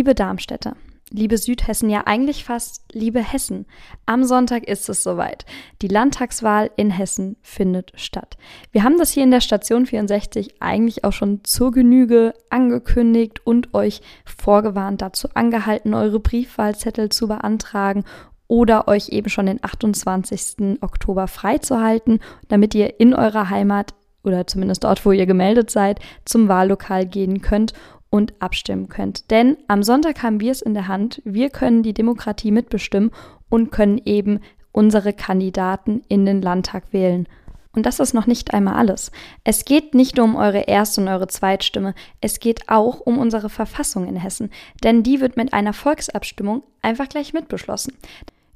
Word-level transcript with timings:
Liebe 0.00 0.14
Darmstädter, 0.14 0.76
liebe 1.10 1.36
Südhessen, 1.36 1.90
ja 1.90 2.06
eigentlich 2.06 2.42
fast 2.42 2.84
liebe 2.90 3.20
Hessen. 3.20 3.66
Am 4.06 4.24
Sonntag 4.24 4.66
ist 4.66 4.88
es 4.88 5.02
soweit. 5.02 5.44
Die 5.82 5.88
Landtagswahl 5.88 6.70
in 6.76 6.90
Hessen 6.90 7.36
findet 7.42 7.92
statt. 7.96 8.38
Wir 8.72 8.82
haben 8.82 8.96
das 8.96 9.10
hier 9.10 9.24
in 9.24 9.30
der 9.30 9.42
Station 9.42 9.84
64 9.84 10.62
eigentlich 10.62 11.04
auch 11.04 11.12
schon 11.12 11.44
zur 11.44 11.70
Genüge 11.70 12.32
angekündigt 12.48 13.46
und 13.46 13.74
euch 13.74 14.00
vorgewarnt, 14.24 15.02
dazu 15.02 15.28
angehalten, 15.34 15.92
eure 15.92 16.18
Briefwahlzettel 16.18 17.10
zu 17.10 17.28
beantragen 17.28 18.04
oder 18.48 18.88
euch 18.88 19.10
eben 19.10 19.28
schon 19.28 19.44
den 19.44 19.62
28. 19.62 20.78
Oktober 20.80 21.28
freizuhalten, 21.28 22.20
damit 22.48 22.74
ihr 22.74 23.00
in 23.00 23.12
eurer 23.12 23.50
Heimat 23.50 23.92
oder 24.24 24.46
zumindest 24.46 24.84
dort, 24.84 25.04
wo 25.04 25.12
ihr 25.12 25.26
gemeldet 25.26 25.70
seid, 25.70 26.00
zum 26.24 26.48
Wahllokal 26.48 27.04
gehen 27.04 27.42
könnt 27.42 27.74
und 28.10 28.34
abstimmen 28.40 28.88
könnt. 28.88 29.30
Denn 29.30 29.56
am 29.68 29.82
Sonntag 29.82 30.22
haben 30.22 30.40
wir 30.40 30.52
es 30.52 30.62
in 30.62 30.74
der 30.74 30.88
Hand. 30.88 31.22
Wir 31.24 31.48
können 31.48 31.82
die 31.82 31.94
Demokratie 31.94 32.50
mitbestimmen 32.50 33.10
und 33.48 33.70
können 33.70 34.00
eben 34.04 34.40
unsere 34.72 35.12
Kandidaten 35.12 36.02
in 36.08 36.26
den 36.26 36.42
Landtag 36.42 36.92
wählen. 36.92 37.26
Und 37.72 37.86
das 37.86 38.00
ist 38.00 38.14
noch 38.14 38.26
nicht 38.26 38.52
einmal 38.52 38.74
alles. 38.74 39.12
Es 39.44 39.64
geht 39.64 39.94
nicht 39.94 40.16
nur 40.16 40.24
um 40.24 40.34
eure 40.34 40.62
Erst- 40.62 40.98
und 40.98 41.06
eure 41.06 41.28
Zweitstimme, 41.28 41.94
es 42.20 42.40
geht 42.40 42.68
auch 42.68 42.98
um 42.98 43.16
unsere 43.18 43.48
Verfassung 43.48 44.08
in 44.08 44.16
Hessen, 44.16 44.50
denn 44.82 45.04
die 45.04 45.20
wird 45.20 45.36
mit 45.36 45.52
einer 45.52 45.72
Volksabstimmung 45.72 46.64
einfach 46.82 47.08
gleich 47.08 47.32
mitbeschlossen. 47.32 47.94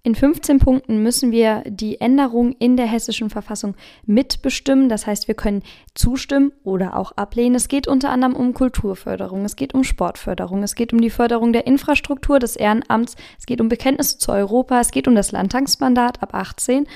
In 0.06 0.14
15 0.14 0.58
Punkten 0.58 1.02
müssen 1.02 1.32
wir 1.32 1.62
die 1.66 1.98
Änderung 1.98 2.52
in 2.58 2.76
der 2.76 2.84
hessischen 2.84 3.30
Verfassung 3.30 3.74
mitbestimmen. 4.04 4.90
Das 4.90 5.06
heißt, 5.06 5.28
wir 5.28 5.34
können 5.34 5.62
zustimmen 5.94 6.52
oder 6.62 6.98
auch 6.98 7.12
ablehnen. 7.12 7.54
Es 7.54 7.68
geht 7.68 7.88
unter 7.88 8.10
anderem 8.10 8.36
um 8.36 8.52
Kulturförderung, 8.52 9.46
es 9.46 9.56
geht 9.56 9.72
um 9.72 9.82
Sportförderung, 9.82 10.62
es 10.62 10.74
geht 10.74 10.92
um 10.92 11.00
die 11.00 11.08
Förderung 11.08 11.54
der 11.54 11.66
Infrastruktur 11.66 12.38
des 12.38 12.54
Ehrenamts, 12.54 13.16
es 13.38 13.46
geht 13.46 13.62
um 13.62 13.70
Bekenntnisse 13.70 14.18
zu 14.18 14.30
Europa, 14.30 14.78
es 14.78 14.90
geht 14.90 15.08
um 15.08 15.14
das 15.14 15.32
Landtagsmandat 15.32 16.22
ab 16.22 16.34
18. 16.34 16.86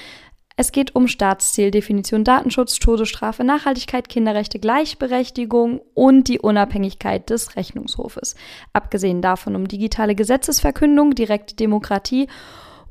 Es 0.58 0.70
geht 0.70 0.94
um 0.94 1.08
Staatszieldefinition, 1.08 2.24
Datenschutz, 2.24 2.78
Todesstrafe, 2.78 3.42
Nachhaltigkeit, 3.42 4.10
Kinderrechte, 4.10 4.58
Gleichberechtigung 4.58 5.80
und 5.94 6.28
die 6.28 6.40
Unabhängigkeit 6.40 7.30
des 7.30 7.56
Rechnungshofes. 7.56 8.34
Abgesehen 8.74 9.22
davon 9.22 9.56
um 9.56 9.66
digitale 9.66 10.14
Gesetzesverkündung, 10.14 11.14
direkte 11.14 11.56
Demokratie 11.56 12.26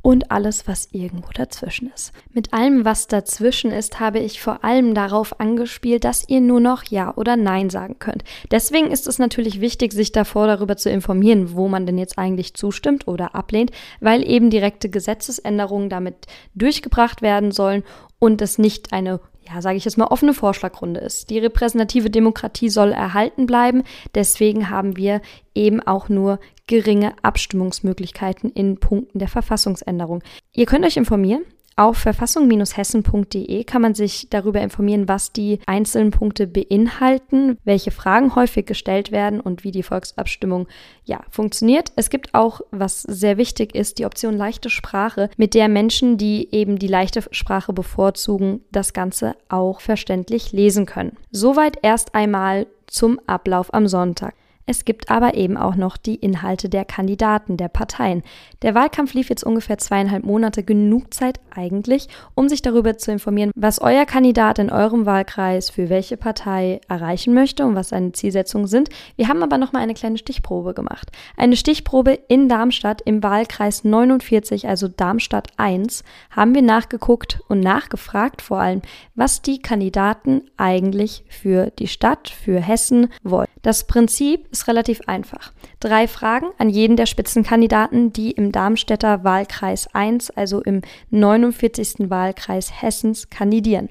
und 0.01 0.31
alles, 0.31 0.67
was 0.67 0.89
irgendwo 0.91 1.29
dazwischen 1.33 1.91
ist. 1.93 2.11
Mit 2.31 2.53
allem, 2.53 2.85
was 2.85 3.07
dazwischen 3.07 3.71
ist, 3.71 3.99
habe 3.99 4.19
ich 4.19 4.41
vor 4.41 4.63
allem 4.63 4.93
darauf 4.93 5.39
angespielt, 5.39 6.03
dass 6.03 6.27
ihr 6.27 6.41
nur 6.41 6.59
noch 6.59 6.83
Ja 6.83 7.13
oder 7.15 7.35
Nein 7.35 7.69
sagen 7.69 7.99
könnt. 7.99 8.23
Deswegen 8.51 8.91
ist 8.91 9.07
es 9.07 9.19
natürlich 9.19 9.61
wichtig, 9.61 9.93
sich 9.93 10.11
davor 10.11 10.47
darüber 10.47 10.77
zu 10.77 10.89
informieren, 10.89 11.55
wo 11.55 11.67
man 11.67 11.85
denn 11.85 11.97
jetzt 11.97 12.17
eigentlich 12.17 12.53
zustimmt 12.53 13.07
oder 13.07 13.35
ablehnt, 13.35 13.71
weil 13.99 14.27
eben 14.27 14.49
direkte 14.49 14.89
Gesetzesänderungen 14.89 15.89
damit 15.89 16.27
durchgebracht 16.55 17.21
werden 17.21 17.51
sollen 17.51 17.83
und 18.19 18.41
es 18.41 18.57
nicht 18.57 18.93
eine 18.93 19.19
ja, 19.47 19.61
sage 19.61 19.77
ich 19.77 19.85
jetzt 19.85 19.97
mal, 19.97 20.05
offene 20.05 20.33
Vorschlagrunde 20.33 20.99
ist. 20.99 21.29
Die 21.29 21.39
repräsentative 21.39 22.09
Demokratie 22.09 22.69
soll 22.69 22.91
erhalten 22.91 23.45
bleiben. 23.45 23.83
Deswegen 24.15 24.69
haben 24.69 24.97
wir 24.97 25.21
eben 25.55 25.81
auch 25.81 26.09
nur 26.09 26.39
geringe 26.67 27.13
Abstimmungsmöglichkeiten 27.21 28.51
in 28.51 28.77
Punkten 28.77 29.19
der 29.19 29.27
Verfassungsänderung. 29.27 30.21
Ihr 30.53 30.65
könnt 30.65 30.85
euch 30.85 30.97
informieren. 30.97 31.43
Auf 31.79 31.97
verfassung-hessen.de 31.97 33.63
kann 33.63 33.83
man 33.83 33.93
sich 33.93 34.31
darüber 34.31 34.59
informieren, 34.61 35.07
was 35.07 35.31
die 35.31 35.59
einzelnen 35.67 36.09
Punkte 36.09 36.47
beinhalten, 36.47 37.59
welche 37.65 37.91
Fragen 37.91 38.33
häufig 38.33 38.65
gestellt 38.65 39.11
werden 39.11 39.39
und 39.39 39.63
wie 39.63 39.69
die 39.69 39.83
Volksabstimmung 39.83 40.67
ja 41.05 41.21
funktioniert. 41.29 41.91
Es 41.95 42.09
gibt 42.09 42.33
auch, 42.33 42.61
was 42.71 43.03
sehr 43.03 43.37
wichtig 43.37 43.75
ist, 43.75 43.99
die 43.99 44.07
Option 44.07 44.35
leichte 44.35 44.71
Sprache, 44.71 45.29
mit 45.37 45.53
der 45.53 45.69
Menschen, 45.69 46.17
die 46.17 46.51
eben 46.51 46.79
die 46.79 46.87
leichte 46.87 47.21
Sprache 47.29 47.73
bevorzugen, 47.73 48.61
das 48.71 48.93
Ganze 48.93 49.35
auch 49.47 49.79
verständlich 49.79 50.51
lesen 50.53 50.87
können. 50.87 51.15
Soweit 51.29 51.77
erst 51.83 52.15
einmal 52.15 52.65
zum 52.87 53.19
Ablauf 53.27 53.71
am 53.71 53.87
Sonntag. 53.87 54.33
Es 54.69 54.83
gibt 54.83 55.09
aber 55.09 55.35
eben 55.35 55.55
auch 55.55 55.75
noch 55.75 55.95
die 55.95 56.15
Inhalte 56.15 56.67
der 56.67 56.83
Kandidaten, 56.83 57.55
der 57.55 57.69
Parteien. 57.69 58.21
Der 58.63 58.75
Wahlkampf 58.75 59.13
lief 59.13 59.29
jetzt 59.29 59.45
ungefähr 59.45 59.77
zweieinhalb 59.77 60.25
Monate, 60.25 60.61
genug 60.61 61.13
Zeit 61.13 61.39
eigentlich, 61.55 62.09
um 62.35 62.49
sich 62.49 62.61
darüber 62.61 62.97
zu 62.97 63.13
informieren, 63.13 63.51
was 63.55 63.79
euer 63.79 64.05
Kandidat 64.05 64.59
in 64.59 64.69
eurem 64.69 65.05
Wahlkreis 65.05 65.69
für 65.69 65.87
welche 65.87 66.17
Partei 66.17 66.81
erreichen 66.89 67.33
möchte 67.33 67.65
und 67.65 67.75
was 67.75 67.89
seine 67.89 68.11
Zielsetzungen 68.11 68.67
sind. 68.67 68.89
Wir 69.15 69.29
haben 69.29 69.41
aber 69.41 69.57
noch 69.57 69.71
mal 69.71 69.79
eine 69.79 69.93
kleine 69.93 70.17
Stichprobe 70.17 70.73
gemacht. 70.73 71.11
Eine 71.37 71.55
Stichprobe 71.55 72.19
in 72.27 72.49
Darmstadt 72.49 73.01
im 73.01 73.23
Wahlkreis 73.23 73.85
49, 73.85 74.67
also 74.67 74.89
Darmstadt 74.89 75.47
1, 75.55 76.03
haben 76.31 76.53
wir 76.53 76.61
nachgeguckt 76.61 77.39
und 77.47 77.61
nachgefragt 77.61 78.41
vor 78.41 78.59
allem, 78.59 78.81
was 79.15 79.41
die 79.41 79.61
Kandidaten 79.61 80.41
eigentlich 80.57 81.23
für 81.29 81.71
die 81.79 81.87
Stadt, 81.87 82.27
für 82.27 82.59
Hessen 82.59 83.07
wollen. 83.23 83.47
Das 83.61 83.85
Prinzip 83.85 84.47
ist 84.57 84.67
relativ 84.67 85.01
einfach. 85.07 85.51
Drei 85.79 86.07
Fragen 86.07 86.47
an 86.57 86.69
jeden 86.69 86.97
der 86.97 87.05
Spitzenkandidaten, 87.05 88.11
die 88.11 88.31
im 88.31 88.51
Darmstädter 88.51 89.23
Wahlkreis 89.23 89.87
1, 89.93 90.31
also 90.31 90.61
im 90.61 90.81
49. 91.11 92.09
Wahlkreis 92.09 92.81
Hessens, 92.81 93.29
kandidieren. 93.29 93.89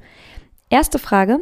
Erste 0.68 0.98
Frage. 0.98 1.40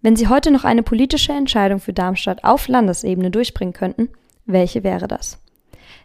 Wenn 0.00 0.16
Sie 0.16 0.28
heute 0.28 0.50
noch 0.50 0.64
eine 0.64 0.82
politische 0.82 1.32
Entscheidung 1.32 1.78
für 1.78 1.92
Darmstadt 1.92 2.42
auf 2.42 2.66
Landesebene 2.66 3.30
durchbringen 3.30 3.74
könnten, 3.74 4.08
welche 4.46 4.82
wäre 4.82 5.06
das? 5.06 5.38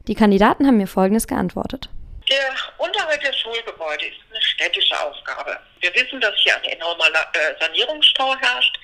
Die 0.08 0.16
Kandidaten 0.16 0.68
haben 0.68 0.78
mir 0.78 0.88
Folgendes 0.88 1.28
geantwortet. 1.28 1.90
Der 2.30 2.52
Unterhalt 2.78 3.24
der 3.24 3.34
Schulgebäude 3.34 4.06
ist 4.06 4.18
eine 4.30 4.42
städtische 4.42 5.00
Aufgabe. 5.00 5.58
Wir 5.80 5.94
wissen, 5.96 6.20
dass 6.20 6.36
hier 6.44 6.56
ein 6.58 6.64
enormer 6.66 7.06
äh, 7.06 7.56
Sanierungsstau 7.60 8.36
herrscht. 8.36 8.78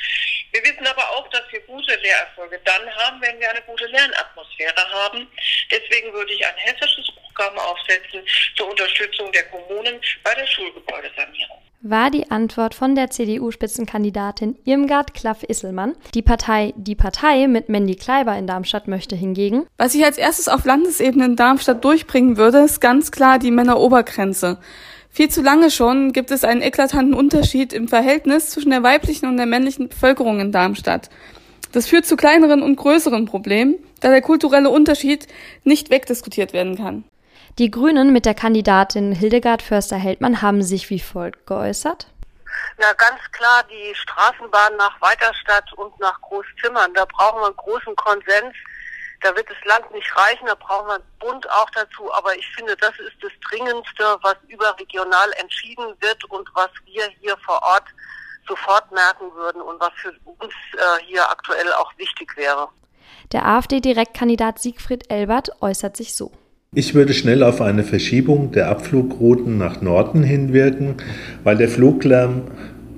Wir 0.53 0.61
wissen 0.63 0.85
aber 0.85 1.09
auch, 1.09 1.27
dass 1.29 1.41
wir 1.51 1.59
gute 1.61 1.95
Lehrerfolge 1.95 2.59
dann 2.63 2.95
haben, 2.95 3.19
wenn 3.21 3.39
wir 3.39 3.49
eine 3.49 3.61
gute 3.63 3.87
Lernatmosphäre 3.87 4.87
haben. 4.91 5.27
Deswegen 5.71 6.13
würde 6.13 6.31
ich 6.31 6.45
ein 6.45 6.57
hessisches 6.57 7.09
Programm 7.15 7.57
aufsetzen 7.57 8.21
zur 8.55 8.69
Unterstützung 8.69 9.31
der 9.31 9.45
Kommunen 9.49 9.99
bei 10.23 10.35
der 10.35 10.45
Schulgebäudesanierung 10.45 11.63
war 11.83 12.09
die 12.09 12.31
Antwort 12.31 12.73
von 12.73 12.95
der 12.95 13.09
CDU-Spitzenkandidatin 13.09 14.57
Irmgard 14.63 15.13
Klaff-Isselmann. 15.13 15.95
Die 16.13 16.21
Partei 16.21 16.73
Die 16.77 16.95
Partei 16.95 17.47
mit 17.47 17.67
Mandy 17.67 17.95
Kleiber 17.95 18.37
in 18.37 18.47
Darmstadt 18.47 18.87
möchte 18.87 19.17
hingegen. 19.17 19.67
Was 19.77 19.93
ich 19.93 20.03
als 20.05 20.17
erstes 20.17 20.47
auf 20.47 20.63
Landesebene 20.63 21.25
in 21.25 21.35
Darmstadt 21.35 21.83
durchbringen 21.83 22.37
würde, 22.37 22.59
ist 22.59 22.79
ganz 22.79 23.11
klar 23.11 23.37
die 23.37 23.51
Männerobergrenze. 23.51 24.59
Viel 25.13 25.29
zu 25.29 25.43
lange 25.43 25.69
schon 25.69 26.11
gibt 26.11 26.31
es 26.31 26.43
einen 26.43 26.63
eklatanten 26.63 27.13
Unterschied 27.13 27.71
im 27.71 27.87
Verhältnis 27.87 28.49
zwischen 28.49 28.71
der 28.71 28.81
weiblichen 28.81 29.27
und 29.27 29.37
der 29.37 29.45
männlichen 29.45 29.87
Bevölkerung 29.87 30.39
in 30.39 30.51
Darmstadt. 30.51 31.11
Das 31.71 31.85
führt 31.87 32.07
zu 32.07 32.15
kleineren 32.15 32.63
und 32.63 32.77
größeren 32.77 33.25
Problemen, 33.25 33.75
da 34.01 34.09
der 34.09 34.23
kulturelle 34.23 34.71
Unterschied 34.71 35.27
nicht 35.63 35.91
wegdiskutiert 35.91 36.51
werden 36.51 36.77
kann. 36.77 37.03
Die 37.59 37.69
Grünen 37.69 38.11
mit 38.11 38.25
der 38.25 38.33
Kandidatin 38.33 39.11
Hildegard 39.11 39.61
Förster-Heldmann 39.61 40.41
haben 40.41 40.63
sich 40.63 40.89
wie 40.89 40.99
folgt 40.99 41.45
geäußert. 41.45 42.07
Na, 42.79 42.91
ganz 42.93 43.19
klar 43.33 43.63
die 43.69 43.93
Straßenbahn 43.93 44.75
nach 44.77 44.99
Weiterstadt 44.99 45.71
und 45.73 45.99
nach 45.99 46.19
Großzimmern. 46.21 46.91
Da 46.95 47.05
brauchen 47.05 47.39
wir 47.39 47.45
einen 47.45 47.55
großen 47.55 47.95
Konsens 47.95 48.55
da 49.23 49.35
wird 49.35 49.49
das 49.49 49.57
Land 49.65 49.91
nicht 49.93 50.15
reichen, 50.15 50.45
da 50.45 50.55
brauchen 50.55 50.87
wir 50.87 50.99
Bund 51.19 51.49
auch 51.49 51.69
dazu. 51.71 52.13
Aber 52.13 52.35
ich 52.35 52.45
finde, 52.55 52.75
das 52.77 52.91
ist 52.99 53.17
das 53.21 53.31
Dringendste, 53.49 54.03
was 54.21 54.35
überregional 54.47 55.31
entschieden 55.39 55.95
wird 55.99 56.23
und 56.25 56.47
was 56.53 56.69
wir 56.85 57.07
hier 57.21 57.35
vor 57.37 57.61
Ort 57.63 57.85
sofort 58.47 58.91
merken 58.91 59.33
würden 59.35 59.61
und 59.61 59.79
was 59.79 59.91
für 59.95 60.13
uns 60.25 60.53
äh, 60.73 61.03
hier 61.05 61.29
aktuell 61.29 61.71
auch 61.73 61.91
wichtig 61.97 62.35
wäre. 62.35 62.67
Der 63.31 63.45
AfD-Direktkandidat 63.45 64.59
Siegfried 64.59 65.09
Elbert 65.09 65.49
äußert 65.61 65.95
sich 65.95 66.13
so. 66.13 66.31
Ich 66.75 66.93
würde 66.93 67.13
schnell 67.13 67.43
auf 67.43 67.61
eine 67.61 67.83
Verschiebung 67.83 68.51
der 68.51 68.69
Abflugrouten 68.69 69.57
nach 69.57 69.81
Norden 69.81 70.23
hinwirken, 70.23 70.97
weil 71.43 71.55
der 71.55 71.69
Fluglärm 71.69 72.51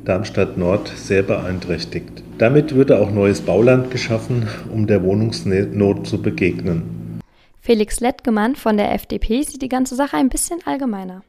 Darmstadt 0.05 0.55
Nord 0.55 0.87
sehr 0.87 1.23
beeinträchtigt. 1.23 2.24
Damit 2.37 2.75
würde 2.75 2.99
auch 2.99 3.11
neues 3.11 3.39
Bauland 3.41 3.91
geschaffen, 3.91 4.49
um 4.69 4.87
der 4.87 5.03
Wohnungsnot 5.03 6.05
zu 6.05 6.21
begegnen. 6.21 7.21
Felix 7.61 8.01
Lettgemann 8.01 8.55
von 8.55 8.75
der 8.75 8.93
FDP 8.93 9.41
sieht 9.43 9.61
die 9.61 9.69
ganze 9.69 9.95
Sache 9.95 10.17
ein 10.17 10.27
bisschen 10.27 10.59
allgemeiner. 10.65 11.23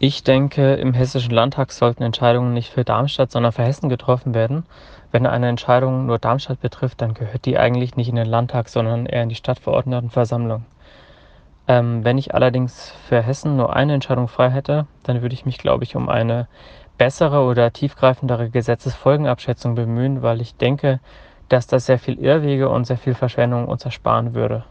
Ich 0.00 0.24
denke, 0.24 0.74
im 0.74 0.92
Hessischen 0.92 1.30
Landtag 1.30 1.70
sollten 1.70 2.02
Entscheidungen 2.02 2.52
nicht 2.52 2.72
für 2.72 2.84
Darmstadt, 2.84 3.30
sondern 3.30 3.52
für 3.52 3.62
Hessen 3.62 3.88
getroffen 3.88 4.34
werden. 4.34 4.64
Wenn 5.12 5.26
eine 5.26 5.48
Entscheidung 5.48 6.06
nur 6.06 6.18
Darmstadt 6.18 6.60
betrifft, 6.60 7.00
dann 7.00 7.14
gehört 7.14 7.44
die 7.44 7.56
eigentlich 7.56 7.96
nicht 7.96 8.08
in 8.08 8.16
den 8.16 8.26
Landtag, 8.26 8.68
sondern 8.68 9.06
eher 9.06 9.22
in 9.22 9.28
die 9.28 9.34
Stadtverordnetenversammlung. 9.36 10.64
Ähm, 11.68 12.02
wenn 12.02 12.18
ich 12.18 12.34
allerdings 12.34 12.92
für 13.08 13.22
Hessen 13.22 13.56
nur 13.56 13.76
eine 13.76 13.94
Entscheidung 13.94 14.26
frei 14.26 14.50
hätte, 14.50 14.86
dann 15.04 15.22
würde 15.22 15.34
ich 15.34 15.46
mich, 15.46 15.58
glaube 15.58 15.84
ich, 15.84 15.94
um 15.94 16.08
eine 16.08 16.48
bessere 17.00 17.40
oder 17.40 17.72
tiefgreifendere 17.72 18.50
Gesetzesfolgenabschätzung 18.50 19.74
bemühen, 19.74 20.20
weil 20.20 20.42
ich 20.42 20.56
denke, 20.56 21.00
dass 21.48 21.66
das 21.66 21.86
sehr 21.86 21.98
viel 21.98 22.18
Irrwege 22.18 22.68
und 22.68 22.86
sehr 22.86 22.98
viel 22.98 23.14
Verschwendung 23.14 23.68
uns 23.68 23.86
ersparen 23.86 24.34
würde. 24.34 24.64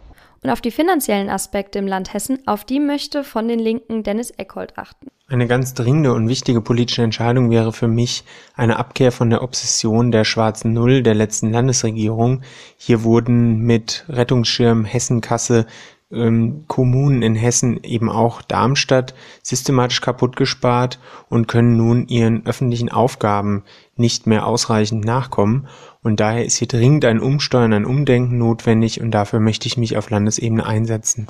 Und 0.44 0.52
auf 0.52 0.62
die 0.62 0.70
finanziellen 0.70 1.28
Aspekte 1.28 1.80
im 1.80 1.88
Land 1.88 2.14
Hessen, 2.14 2.38
auf 2.46 2.66
die 2.66 2.80
möchte 2.80 3.24
von 3.24 3.48
den 3.48 3.58
Linken 3.58 4.04
Dennis 4.04 4.30
Eckhold 4.30 4.78
achten. 4.78 5.08
Eine 5.28 5.48
ganz 5.48 5.74
dringende 5.74 6.14
und 6.14 6.30
wichtige 6.30 6.62
politische 6.62 7.02
Entscheidung 7.02 7.50
wäre 7.50 7.74
für 7.74 7.88
mich 7.88 8.24
eine 8.56 8.78
Abkehr 8.78 9.12
von 9.12 9.32
der 9.32 9.42
Obsession 9.42 10.12
der 10.12 10.24
schwarzen 10.24 10.72
Null 10.72 11.02
der 11.02 11.16
letzten 11.16 11.52
Landesregierung. 11.52 12.44
Hier 12.78 13.04
wurden 13.04 13.58
mit 13.58 14.06
Rettungsschirm, 14.08 14.86
Hessenkasse, 14.86 15.66
ähm, 16.12 16.66
Kommunen 16.68 17.22
in 17.22 17.36
Hessen, 17.36 17.84
eben 17.84 18.10
auch 18.10 18.42
Darmstadt, 18.42 19.14
systematisch 19.44 20.02
kaputt 20.02 20.36
gespart 20.36 21.00
und 21.30 21.48
können 21.48 21.78
nun 21.78 22.08
ihren 22.08 22.46
öffentlichen 22.46 22.90
Aufgaben 22.90 23.64
nicht 23.96 24.28
mehr 24.28 24.46
ausreichend 24.46 25.06
nachkommen. 25.06 25.68
Und 26.02 26.20
daher 26.20 26.46
ist 26.46 26.58
hier 26.58 26.68
dringend 26.68 27.06
ein 27.06 27.20
Umsteuern, 27.20 27.74
ein 27.74 27.86
Umdenken 27.86 28.38
notwendig 28.38 29.02
und 29.02 29.12
dafür 29.12 29.40
möchte 29.40 29.68
ich 29.68 29.78
mich 29.78 29.98
auf 29.98 30.10
Landesebene 30.10 30.66
einsetzen. 30.66 31.28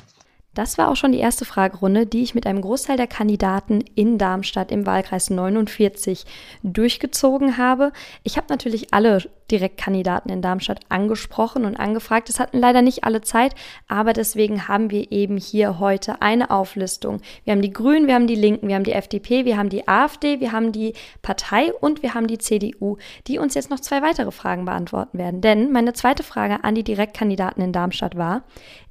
Das 0.52 0.78
war 0.78 0.90
auch 0.90 0.96
schon 0.96 1.12
die 1.12 1.18
erste 1.18 1.44
Fragerunde, 1.44 2.06
die 2.06 2.22
ich 2.22 2.34
mit 2.34 2.44
einem 2.44 2.60
Großteil 2.60 2.96
der 2.96 3.06
Kandidaten 3.06 3.84
in 3.94 4.18
Darmstadt 4.18 4.72
im 4.72 4.84
Wahlkreis 4.84 5.30
49 5.30 6.26
durchgezogen 6.64 7.56
habe. 7.56 7.92
Ich 8.24 8.36
habe 8.36 8.48
natürlich 8.48 8.92
alle 8.92 9.22
Direktkandidaten 9.50 10.30
in 10.30 10.42
Darmstadt 10.42 10.80
angesprochen 10.88 11.64
und 11.64 11.76
angefragt. 11.76 12.28
Es 12.30 12.40
hatten 12.40 12.58
leider 12.58 12.82
nicht 12.82 13.04
alle 13.04 13.20
Zeit, 13.20 13.54
aber 13.88 14.12
deswegen 14.12 14.66
haben 14.68 14.90
wir 14.90 15.12
eben 15.12 15.36
hier 15.36 15.78
heute 15.78 16.20
eine 16.20 16.50
Auflistung. 16.50 17.20
Wir 17.44 17.52
haben 17.52 17.62
die 17.62 17.72
Grünen, 17.72 18.06
wir 18.06 18.14
haben 18.14 18.26
die 18.26 18.34
Linken, 18.34 18.68
wir 18.68 18.74
haben 18.74 18.84
die 18.84 18.92
FDP, 18.92 19.44
wir 19.44 19.56
haben 19.56 19.68
die 19.68 19.86
AfD, 19.86 20.40
wir 20.40 20.52
haben 20.52 20.72
die 20.72 20.94
Partei 21.22 21.72
und 21.72 22.02
wir 22.02 22.14
haben 22.14 22.26
die 22.26 22.38
CDU, 22.38 22.96
die 23.26 23.38
uns 23.38 23.54
jetzt 23.54 23.70
noch 23.70 23.80
zwei 23.80 24.02
weitere 24.02 24.32
Fragen 24.32 24.64
beantworten 24.64 25.18
werden. 25.18 25.40
Denn 25.40 25.70
meine 25.72 25.92
zweite 25.92 26.22
Frage 26.22 26.64
an 26.64 26.74
die 26.74 26.84
Direktkandidaten 26.84 27.62
in 27.62 27.72
Darmstadt 27.72 28.16
war, 28.16 28.42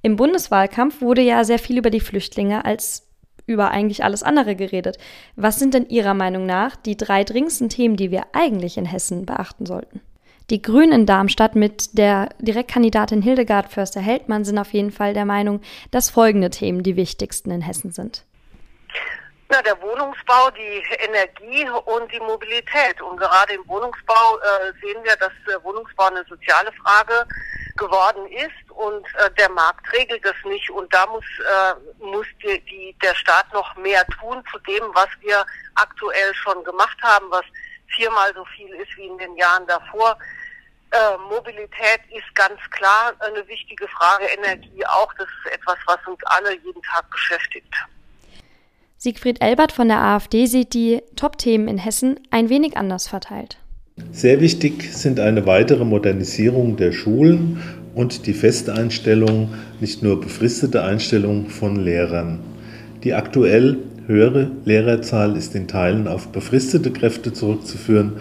im 0.02 0.16
Bundeswahlkampf 0.16 1.02
wurde 1.02 1.22
ja 1.22 1.44
sehr 1.44 1.60
viel 1.60 1.78
über 1.78 1.90
die 1.90 2.00
Flüchtlinge 2.00 2.66
als 2.66 3.06
über 3.46 3.72
eigentlich 3.72 4.04
alles 4.04 4.24
andere 4.24 4.56
geredet. 4.56 4.98
Was 5.36 5.58
sind 5.58 5.74
denn 5.74 5.90
Ihrer 5.90 6.14
Meinung 6.14 6.46
nach 6.46 6.76
die 6.76 6.96
drei 6.96 7.24
dringendsten 7.24 7.68
Themen, 7.68 7.98
die 7.98 8.12
wir 8.12 8.28
eigentlich 8.34 8.78
in 8.78 8.86
Hessen 8.86 9.26
beachten 9.26 9.66
sollten? 9.66 10.02
Die 10.50 10.62
Grünen 10.62 10.92
in 10.92 11.06
Darmstadt 11.06 11.56
mit 11.56 11.98
der 11.98 12.30
Direktkandidatin 12.40 13.22
Hildegard 13.22 13.72
Förster-Heldmann 13.72 14.46
sind 14.46 14.58
auf 14.58 14.74
jeden 14.74 14.92
Fall 14.92 15.14
der 15.14 15.26
Meinung, 15.26 15.62
dass 15.92 16.10
folgende 16.10 16.50
Themen 16.50 16.82
die 16.82 16.96
wichtigsten 16.96 17.52
in 17.52 17.62
Hessen 17.62 17.92
sind. 17.92 18.26
Na, 19.52 19.62
der 19.64 19.80
Wohnungsbau, 19.82 20.52
die 20.52 20.84
Energie 21.08 21.68
und 21.86 22.12
die 22.12 22.20
Mobilität. 22.20 23.02
Und 23.02 23.18
gerade 23.18 23.54
im 23.54 23.68
Wohnungsbau 23.68 24.38
äh, 24.38 24.72
sehen 24.80 25.04
wir, 25.04 25.16
dass 25.18 25.32
äh, 25.48 25.64
Wohnungsbau 25.64 26.06
eine 26.06 26.24
soziale 26.26 26.72
Frage 26.84 27.26
geworden 27.80 28.28
ist 28.28 28.72
und 28.72 29.06
äh, 29.16 29.32
der 29.40 29.50
Markt 29.50 29.92
regelt 29.94 30.24
das 30.24 30.36
nicht. 30.46 30.70
Und 30.70 30.94
da 30.94 31.08
muss, 31.08 31.24
äh, 31.40 32.04
muss 32.04 32.28
die, 32.44 32.60
die, 32.66 32.96
der 33.02 33.16
Staat 33.16 33.52
noch 33.54 33.76
mehr 33.78 34.06
tun 34.20 34.44
zu 34.52 34.60
dem, 34.60 34.84
was 34.94 35.08
wir 35.22 35.44
aktuell 35.76 36.34
schon 36.36 36.64
gemacht 36.64 36.98
haben, 37.02 37.26
was 37.32 37.46
viermal 37.96 38.32
so 38.36 38.46
viel 38.46 38.70
ist 38.76 38.96
wie 38.98 39.08
in 39.08 39.18
den 39.18 39.36
Jahren 39.38 39.66
davor. 39.66 40.18
Äh, 40.92 41.18
Mobilität 41.30 42.02
ist 42.10 42.36
ganz 42.36 42.60
klar 42.72 43.14
eine 43.20 43.48
wichtige 43.48 43.88
Frage, 43.88 44.26
Energie 44.26 44.86
auch. 44.86 45.12
Das 45.18 45.28
ist 45.28 45.54
etwas, 45.54 45.78
was 45.86 45.98
uns 46.06 46.20
alle 46.26 46.54
jeden 46.58 46.82
Tag 46.84 47.10
beschäftigt. 47.10 47.74
Siegfried 48.98 49.42
Elbert 49.42 49.72
von 49.72 49.88
der 49.88 50.00
AfD 50.00 50.46
sieht 50.46 50.74
die 50.74 51.02
Top-Themen 51.16 51.70
in 51.70 51.78
Hessen 51.78 52.28
ein 52.32 52.50
wenig 52.50 52.76
anders 52.76 53.08
verteilt. 53.08 53.59
Sehr 54.12 54.42
wichtig 54.42 54.94
sind 54.94 55.20
eine 55.20 55.46
weitere 55.46 55.86
Modernisierung 55.86 56.76
der 56.76 56.92
Schulen 56.92 57.58
und 57.96 58.28
die 58.28 58.34
Festeinstellung, 58.34 59.50
nicht 59.80 60.04
nur 60.04 60.20
befristete 60.20 60.84
Einstellung 60.84 61.48
von 61.48 61.78
Lehrern. 61.78 62.40
Die 63.04 63.14
aktuell 63.14 63.78
höhere 64.08 64.52
Lehrerzahl 64.66 65.38
ist 65.38 65.56
in 65.56 65.68
Teilen 65.68 66.08
auf 66.08 66.30
befristete 66.30 66.92
Kräfte 66.92 67.32
zurückzuführen, 67.32 68.14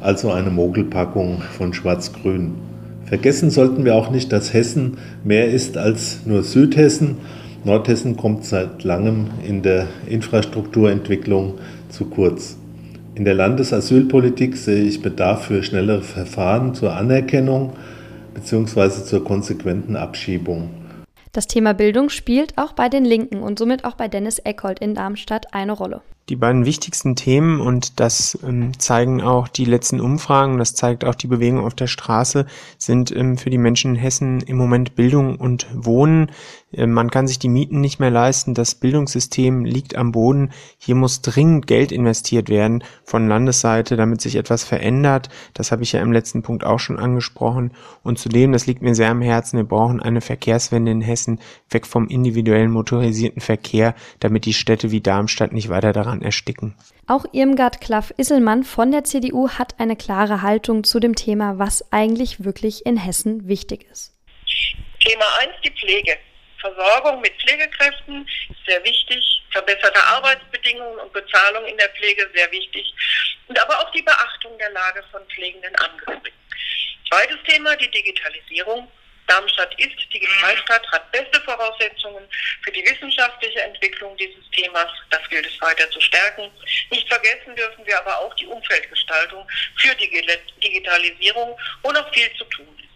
also 0.00 0.30
eine 0.30 0.50
Mogelpackung 0.50 1.42
von 1.56 1.72
Schwarz-Grün. 1.72 2.52
Vergessen 3.06 3.50
sollten 3.50 3.84
wir 3.84 3.94
auch 3.94 4.10
nicht, 4.10 4.32
dass 4.32 4.52
Hessen 4.52 4.98
mehr 5.24 5.48
ist 5.48 5.78
als 5.78 6.20
nur 6.26 6.42
Südhessen. 6.42 7.16
Nordhessen 7.64 8.16
kommt 8.16 8.44
seit 8.44 8.84
langem 8.84 9.28
in 9.46 9.62
der 9.62 9.86
Infrastrukturentwicklung 10.08 11.54
zu 11.88 12.06
kurz. 12.06 12.56
In 13.16 13.24
der 13.24 13.32
Landesasylpolitik 13.32 14.58
sehe 14.58 14.84
ich 14.84 15.00
Bedarf 15.00 15.46
für 15.46 15.62
schnellere 15.62 16.02
Verfahren 16.02 16.74
zur 16.74 16.92
Anerkennung 16.92 17.72
bzw. 18.34 19.04
zur 19.04 19.24
konsequenten 19.24 19.96
Abschiebung. 19.96 20.68
Das 21.32 21.46
Thema 21.46 21.72
Bildung 21.72 22.10
spielt 22.10 22.58
auch 22.58 22.74
bei 22.74 22.90
den 22.90 23.06
Linken 23.06 23.38
und 23.38 23.58
somit 23.58 23.86
auch 23.86 23.94
bei 23.94 24.08
Dennis 24.08 24.38
Eckhold 24.40 24.80
in 24.80 24.94
Darmstadt 24.94 25.54
eine 25.54 25.72
Rolle 25.72 26.02
die 26.28 26.36
beiden 26.36 26.64
wichtigsten 26.64 27.14
Themen, 27.14 27.60
und 27.60 28.00
das 28.00 28.36
ähm, 28.44 28.76
zeigen 28.78 29.22
auch 29.22 29.46
die 29.46 29.64
letzten 29.64 30.00
Umfragen, 30.00 30.58
das 30.58 30.74
zeigt 30.74 31.04
auch 31.04 31.14
die 31.14 31.28
Bewegung 31.28 31.64
auf 31.64 31.74
der 31.74 31.86
Straße, 31.86 32.46
sind 32.78 33.14
ähm, 33.14 33.38
für 33.38 33.50
die 33.50 33.58
Menschen 33.58 33.94
in 33.94 34.00
Hessen 34.00 34.40
im 34.40 34.56
Moment 34.56 34.96
Bildung 34.96 35.36
und 35.36 35.68
Wohnen. 35.72 36.32
Ähm, 36.72 36.92
man 36.92 37.10
kann 37.10 37.28
sich 37.28 37.38
die 37.38 37.48
Mieten 37.48 37.80
nicht 37.80 38.00
mehr 38.00 38.10
leisten, 38.10 38.54
das 38.54 38.74
Bildungssystem 38.74 39.64
liegt 39.64 39.94
am 39.94 40.10
Boden. 40.10 40.50
Hier 40.78 40.96
muss 40.96 41.22
dringend 41.22 41.68
Geld 41.68 41.92
investiert 41.92 42.48
werden 42.48 42.82
von 43.04 43.28
Landesseite, 43.28 43.96
damit 43.96 44.20
sich 44.20 44.34
etwas 44.34 44.64
verändert. 44.64 45.28
Das 45.54 45.70
habe 45.70 45.84
ich 45.84 45.92
ja 45.92 46.00
im 46.00 46.12
letzten 46.12 46.42
Punkt 46.42 46.64
auch 46.64 46.80
schon 46.80 46.98
angesprochen. 46.98 47.70
Und 48.02 48.18
zudem, 48.18 48.50
das 48.50 48.66
liegt 48.66 48.82
mir 48.82 48.96
sehr 48.96 49.10
am 49.10 49.22
Herzen, 49.22 49.58
wir 49.58 49.64
brauchen 49.64 50.02
eine 50.02 50.20
Verkehrswende 50.20 50.90
in 50.90 51.02
Hessen, 51.02 51.38
weg 51.70 51.86
vom 51.86 52.08
individuellen 52.08 52.72
motorisierten 52.72 53.40
Verkehr, 53.40 53.94
damit 54.18 54.44
die 54.44 54.52
Städte 54.52 54.90
wie 54.90 55.00
Darmstadt 55.00 55.52
nicht 55.52 55.68
weiter 55.68 55.92
daran 55.92 56.15
Jahren 56.16 56.22
ersticken. 56.22 56.74
Auch 57.06 57.24
Irmgard 57.32 57.80
Klaff-Isselmann 57.80 58.64
von 58.64 58.90
der 58.90 59.04
CDU 59.04 59.50
hat 59.50 59.78
eine 59.78 59.96
klare 59.96 60.42
Haltung 60.42 60.84
zu 60.84 61.00
dem 61.00 61.14
Thema, 61.14 61.58
was 61.58 61.92
eigentlich 61.92 62.44
wirklich 62.44 62.84
in 62.86 62.96
Hessen 62.96 63.48
wichtig 63.48 63.86
ist. 63.90 64.14
Thema 65.00 65.24
1, 65.40 65.52
die 65.64 65.70
Pflege. 65.70 66.16
Versorgung 66.60 67.20
mit 67.20 67.32
Pflegekräften 67.40 68.26
ist 68.48 68.66
sehr 68.66 68.82
wichtig, 68.82 69.22
verbesserte 69.52 70.02
Arbeitsbedingungen 70.04 70.98
und 70.98 71.12
Bezahlung 71.12 71.64
in 71.66 71.76
der 71.76 71.90
Pflege 71.90 72.28
sehr 72.34 72.50
wichtig 72.50 72.92
und 73.46 73.60
aber 73.60 73.78
auch 73.78 73.90
die 73.92 74.02
Beachtung 74.02 74.56
der 74.58 74.70
Lage 74.70 75.04
von 75.12 75.20
pflegenden 75.26 75.74
Angehörigen. 75.76 76.34
Zweites 77.08 77.36
Thema, 77.46 77.76
die 77.76 77.90
Digitalisierung. 77.90 78.88
Darmstadt 79.26 79.74
ist 79.78 79.96
Digitalstadt, 80.12 80.86
hat 80.92 81.10
beste 81.10 81.40
Voraussetzungen 81.40 82.28
für 82.62 82.72
die 82.72 82.84
wissenschaftliche 82.84 83.60
Entwicklung 83.62 84.16
dieses 84.16 84.48
Themas. 84.50 84.88
Das 85.10 85.28
gilt 85.28 85.46
es 85.46 85.60
weiter 85.60 85.90
zu 85.90 86.00
stärken. 86.00 86.50
Nicht 86.90 87.08
vergessen 87.08 87.56
dürfen 87.56 87.84
wir 87.86 87.98
aber 87.98 88.18
auch 88.20 88.34
die 88.34 88.46
Umfeldgestaltung 88.46 89.46
für 89.76 89.94
die 89.96 90.08
Digitalisierung, 90.62 91.58
wo 91.82 91.92
noch 91.92 92.12
viel 92.12 92.32
zu 92.36 92.44
tun 92.44 92.78
ist. 92.78 92.86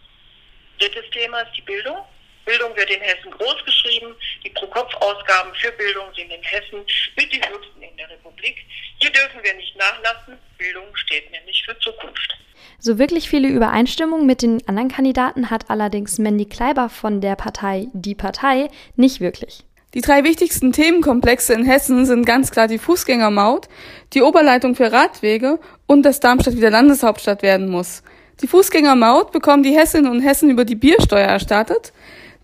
Drittes 0.80 1.10
Thema 1.10 1.40
ist 1.40 1.56
die 1.56 1.62
Bildung. 1.62 2.06
Bildung 2.50 2.76
wird 2.76 2.90
in 2.90 3.00
Hessen 3.00 3.30
großgeschrieben. 3.30 4.12
Die 4.44 4.50
Pro-Kopf-Ausgaben 4.50 5.54
für 5.54 5.70
Bildung 5.72 6.06
sind 6.16 6.30
in 6.32 6.42
Hessen 6.42 6.84
mit 7.16 7.32
die 7.32 7.38
höchsten 7.38 7.80
in 7.80 7.96
der 7.96 8.10
Republik. 8.10 8.56
Hier 8.98 9.10
dürfen 9.10 9.38
wir 9.42 9.54
nicht 9.54 9.76
nachlassen. 9.76 10.36
Bildung 10.58 10.84
steht 10.94 11.30
nämlich 11.30 11.62
für 11.64 11.78
Zukunft. 11.78 12.36
So 12.80 12.98
wirklich 12.98 13.28
viele 13.28 13.46
Übereinstimmungen 13.46 14.26
mit 14.26 14.42
den 14.42 14.66
anderen 14.66 14.88
Kandidaten 14.88 15.50
hat 15.50 15.70
allerdings 15.70 16.18
Mandy 16.18 16.46
Kleiber 16.46 16.88
von 16.88 17.20
der 17.20 17.36
Partei 17.36 17.86
Die 17.92 18.16
Partei 18.16 18.68
nicht 18.96 19.20
wirklich. 19.20 19.64
Die 19.94 20.00
drei 20.00 20.24
wichtigsten 20.24 20.72
Themenkomplexe 20.72 21.52
in 21.52 21.64
Hessen 21.64 22.04
sind 22.04 22.24
ganz 22.24 22.50
klar 22.50 22.66
die 22.66 22.78
Fußgängermaut, 22.78 23.68
die 24.12 24.22
Oberleitung 24.22 24.74
für 24.74 24.90
Radwege 24.90 25.60
und 25.86 26.02
dass 26.02 26.20
Darmstadt 26.20 26.56
wieder 26.56 26.70
Landeshauptstadt 26.70 27.42
werden 27.42 27.68
muss. 27.68 28.02
Die 28.42 28.46
Fußgängermaut 28.46 29.32
bekommen 29.32 29.62
die 29.62 29.76
Hessinnen 29.76 30.10
und 30.10 30.20
Hessen 30.20 30.48
über 30.48 30.64
die 30.64 30.74
Biersteuer 30.74 31.26
erstattet. 31.26 31.92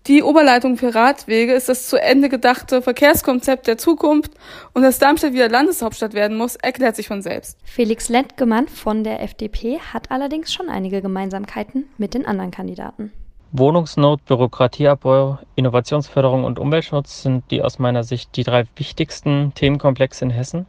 Die 0.07 0.23
Oberleitung 0.23 0.77
für 0.77 0.95
Radwege 0.95 1.51
ist 1.51 1.67
das 1.67 1.89
zu 1.89 2.01
Ende 2.01 2.29
gedachte 2.29 2.81
Verkehrskonzept 2.81 3.67
der 3.67 3.77
Zukunft 3.77 4.31
und 4.73 4.83
dass 4.83 4.99
Darmstadt 4.99 5.33
wieder 5.33 5.49
Landeshauptstadt 5.49 6.13
werden 6.13 6.37
muss, 6.37 6.55
erklärt 6.55 6.95
sich 6.95 7.09
von 7.09 7.21
selbst. 7.21 7.59
Felix 7.65 8.07
Lentgemann 8.07 8.69
von 8.69 9.03
der 9.03 9.21
FDP 9.21 9.79
hat 9.79 10.09
allerdings 10.09 10.53
schon 10.53 10.69
einige 10.69 11.01
Gemeinsamkeiten 11.01 11.89
mit 11.97 12.13
den 12.13 12.25
anderen 12.25 12.51
Kandidaten. 12.51 13.11
Wohnungsnot, 13.51 14.23
Bürokratieabbau, 14.23 15.39
Innovationsförderung 15.55 16.45
und 16.45 16.57
Umweltschutz 16.57 17.23
sind 17.23 17.43
die 17.51 17.61
aus 17.61 17.77
meiner 17.77 18.05
Sicht 18.05 18.37
die 18.37 18.43
drei 18.43 18.63
wichtigsten 18.77 19.53
Themenkomplexe 19.55 20.23
in 20.23 20.31
Hessen. 20.31 20.67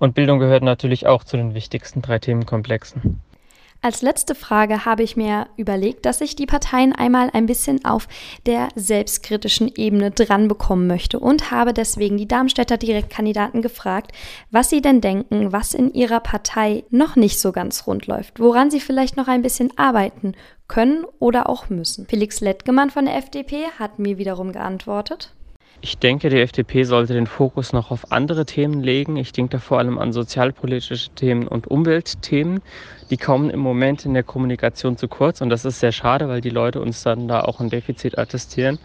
Und 0.00 0.16
Bildung 0.16 0.40
gehört 0.40 0.64
natürlich 0.64 1.06
auch 1.06 1.22
zu 1.22 1.36
den 1.36 1.54
wichtigsten 1.54 2.02
drei 2.02 2.18
Themenkomplexen. 2.18 3.20
Als 3.84 4.00
letzte 4.00 4.34
Frage 4.34 4.86
habe 4.86 5.02
ich 5.02 5.14
mir 5.14 5.46
überlegt, 5.58 6.06
dass 6.06 6.22
ich 6.22 6.34
die 6.34 6.46
Parteien 6.46 6.94
einmal 6.94 7.28
ein 7.34 7.44
bisschen 7.44 7.84
auf 7.84 8.08
der 8.46 8.68
selbstkritischen 8.74 9.70
Ebene 9.76 10.10
dran 10.10 10.48
bekommen 10.48 10.86
möchte 10.86 11.20
und 11.20 11.50
habe 11.50 11.74
deswegen 11.74 12.16
die 12.16 12.26
Darmstädter 12.26 12.78
Direktkandidaten 12.78 13.60
gefragt, 13.60 14.12
was 14.50 14.70
sie 14.70 14.80
denn 14.80 15.02
denken, 15.02 15.52
was 15.52 15.74
in 15.74 15.92
ihrer 15.92 16.20
Partei 16.20 16.84
noch 16.88 17.14
nicht 17.16 17.38
so 17.38 17.52
ganz 17.52 17.86
rund 17.86 18.06
läuft, 18.06 18.40
woran 18.40 18.70
sie 18.70 18.80
vielleicht 18.80 19.18
noch 19.18 19.28
ein 19.28 19.42
bisschen 19.42 19.70
arbeiten 19.76 20.32
können 20.66 21.04
oder 21.18 21.50
auch 21.50 21.68
müssen. 21.68 22.06
Felix 22.06 22.40
Lettgemann 22.40 22.88
von 22.88 23.04
der 23.04 23.18
FDP 23.18 23.66
hat 23.78 23.98
mir 23.98 24.16
wiederum 24.16 24.52
geantwortet. 24.52 25.34
Ich 25.80 25.98
denke, 25.98 26.30
die 26.30 26.40
FDP 26.40 26.84
sollte 26.84 27.12
den 27.12 27.26
Fokus 27.26 27.72
noch 27.72 27.90
auf 27.90 28.10
andere 28.10 28.46
Themen 28.46 28.82
legen. 28.82 29.16
Ich 29.16 29.32
denke 29.32 29.50
da 29.52 29.58
vor 29.58 29.78
allem 29.78 29.98
an 29.98 30.12
sozialpolitische 30.12 31.10
Themen 31.14 31.46
und 31.46 31.66
Umweltthemen. 31.66 32.62
Die 33.10 33.18
kommen 33.18 33.50
im 33.50 33.60
Moment 33.60 34.06
in 34.06 34.14
der 34.14 34.22
Kommunikation 34.22 34.96
zu 34.96 35.08
kurz 35.08 35.40
und 35.42 35.50
das 35.50 35.64
ist 35.64 35.80
sehr 35.80 35.92
schade, 35.92 36.28
weil 36.28 36.40
die 36.40 36.50
Leute 36.50 36.80
uns 36.80 37.02
dann 37.02 37.28
da 37.28 37.42
auch 37.42 37.60
ein 37.60 37.68
Defizit 37.68 38.16
attestieren. 38.18 38.78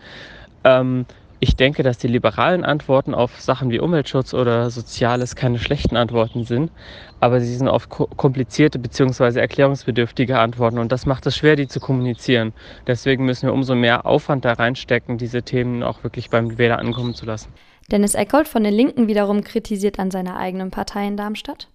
Ähm, 0.65 1.05
ich 1.39 1.55
denke, 1.55 1.83
dass 1.83 1.97
die 1.97 2.07
liberalen 2.07 2.65
Antworten 2.65 3.13
auf 3.13 3.39
Sachen 3.39 3.69
wie 3.71 3.79
Umweltschutz 3.79 4.33
oder 4.33 4.69
Soziales 4.69 5.35
keine 5.35 5.57
schlechten 5.57 5.95
Antworten 5.95 6.43
sind, 6.43 6.71
aber 7.19 7.39
sie 7.39 7.55
sind 7.55 7.67
oft 7.67 7.89
komplizierte 7.89 8.79
bzw. 8.79 9.39
erklärungsbedürftige 9.39 10.37
Antworten 10.37 10.79
und 10.79 10.91
das 10.91 11.05
macht 11.05 11.25
es 11.25 11.37
schwer, 11.37 11.55
die 11.55 11.67
zu 11.67 11.79
kommunizieren. 11.79 12.53
Deswegen 12.87 13.25
müssen 13.25 13.47
wir 13.47 13.53
umso 13.53 13.75
mehr 13.75 14.05
Aufwand 14.05 14.43
da 14.43 14.53
reinstecken, 14.53 15.17
diese 15.17 15.43
Themen 15.43 15.83
auch 15.83 16.03
wirklich 16.03 16.29
beim 16.29 16.57
Wähler 16.57 16.79
ankommen 16.79 17.15
zu 17.15 17.25
lassen. 17.25 17.53
Dennis 17.91 18.15
Eckholt 18.15 18.47
von 18.47 18.63
den 18.63 18.73
Linken 18.73 19.07
wiederum 19.07 19.43
kritisiert 19.43 19.97
an 19.97 20.11
seiner 20.11 20.37
eigenen 20.37 20.71
Partei 20.71 21.07
in 21.07 21.17
Darmstadt. 21.17 21.69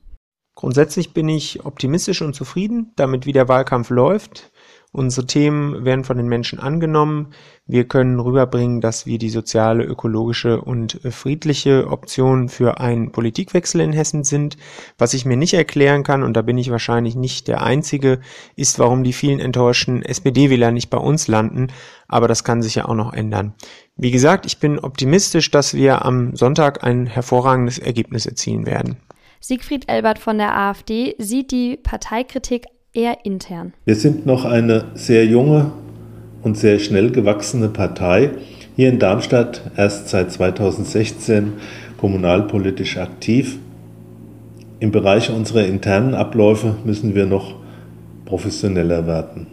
Grundsätzlich 0.55 1.13
bin 1.13 1.29
ich 1.29 1.65
optimistisch 1.65 2.23
und 2.23 2.35
zufrieden 2.35 2.93
damit, 2.95 3.27
wie 3.27 3.33
der 3.33 3.49
Wahlkampf 3.49 3.91
läuft. 3.91 4.53
Unsere 4.95 5.27
Themen 5.27 5.85
werden 5.85 6.05
von 6.05 6.17
den 6.17 6.29
Menschen 6.29 6.61
angenommen. 6.61 7.33
Wir 7.67 7.83
können 7.83 8.21
rüberbringen, 8.21 8.81
dass 8.81 9.07
wir 9.07 9.19
die 9.19 9.29
soziale, 9.29 9.83
ökologische 9.83 10.61
und 10.61 11.05
äh, 11.05 11.11
friedliche 11.11 11.89
Option 11.89 12.49
für 12.49 12.79
einen 12.79 13.11
Politikwechsel 13.11 13.81
in 13.81 13.93
Hessen 13.93 14.23
sind. 14.23 14.57
Was 14.97 15.13
ich 15.13 15.25
mir 15.25 15.37
nicht 15.37 15.53
erklären 15.53 16.05
kann, 16.05 16.23
und 16.23 16.37
da 16.37 16.43
bin 16.43 16.59
ich 16.59 16.71
wahrscheinlich 16.71 17.17
nicht 17.17 17.49
der 17.49 17.65
Einzige, 17.65 18.21
ist, 18.55 18.79
warum 18.79 19.03
die 19.03 19.13
vielen 19.13 19.41
enttäuschten 19.41 20.01
SPD-Wähler 20.01 20.71
nicht 20.71 20.91
bei 20.91 20.99
uns 20.99 21.27
landen. 21.27 21.73
Aber 22.07 22.29
das 22.29 22.45
kann 22.45 22.63
sich 22.63 22.77
ja 22.77 22.85
auch 22.85 22.95
noch 22.95 23.13
ändern. 23.13 23.55
Wie 23.97 24.13
gesagt, 24.13 24.47
ich 24.47 24.61
bin 24.61 24.79
optimistisch, 24.79 25.51
dass 25.51 25.75
wir 25.75 26.05
am 26.05 26.37
Sonntag 26.37 26.85
ein 26.85 27.07
hervorragendes 27.07 27.81
Ergebnis 27.81 28.27
erzielen 28.27 28.65
werden. 28.65 28.99
Siegfried 29.41 29.91
Elbert 29.91 30.21
von 30.21 30.39
der 30.39 30.57
AfD 30.57 31.17
sieht 31.19 31.51
die 31.51 31.77
Parteikritik 31.77 32.67
eher 32.95 33.25
intern. 33.25 33.75
Wir 33.85 33.97
sind 33.97 34.25
noch 34.25 34.45
eine 34.45 34.87
sehr 34.95 35.27
junge 35.27 35.73
und 36.43 36.57
sehr 36.57 36.79
schnell 36.79 37.11
gewachsene 37.11 37.69
Partei. 37.69 38.31
Hier 38.77 38.89
in 38.89 38.99
Darmstadt 38.99 39.63
erst 39.77 40.09
seit 40.09 40.33
2016 40.33 41.55
kommunalpolitisch 41.99 42.97
aktiv. 42.99 43.59
Im 44.81 44.91
Bereich 44.91 45.31
unserer 45.31 45.65
internen 45.65 46.15
Abläufe 46.15 46.77
müssen 46.85 47.15
wir 47.15 47.27
noch 47.27 47.55
professioneller 48.25 49.07
werden. 49.07 49.47